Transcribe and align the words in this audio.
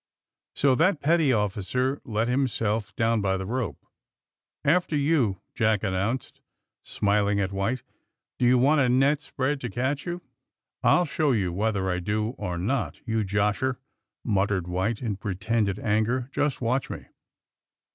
So 0.55 0.73
that 0.73 0.99
petty 0.99 1.31
officer 1.31 2.01
let 2.03 2.27
himself 2.27 2.95
down 2.95 3.21
by 3.21 3.37
the 3.37 3.45
rope. 3.45 3.77
*^ 3.81 3.87
After 4.67 4.95
you," 4.95 5.41
Jack 5.53 5.83
announced, 5.83 6.41
smiling 6.81 7.39
at 7.39 7.51
White. 7.51 7.83
^^Do 8.39 8.45
you 8.47 8.57
want 8.57 8.81
a 8.81 8.89
net 8.89 9.21
spread 9.21 9.61
to 9.61 9.69
catch 9.69 10.07
you?" 10.07 10.23
^^I'll 10.83 11.05
show 11.07 11.33
you 11.33 11.53
whether 11.53 11.87
I 11.91 11.99
do 11.99 12.29
or 12.39 12.57
not, 12.57 12.95
you 13.05 13.17
josher!" 13.23 13.77
muttered 14.25 14.67
White, 14.67 15.03
in 15.03 15.17
pretended 15.17 15.77
anger. 15.77 16.29
Just 16.31 16.61
watch 16.61 16.89
me 16.89 17.05